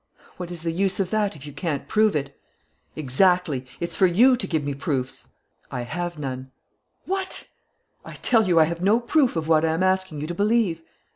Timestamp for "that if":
1.11-1.45